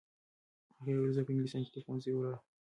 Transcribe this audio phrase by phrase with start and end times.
[0.77, 2.39] هغې وویل چې زه په انګلستان کې د طب پوهنځی لولم.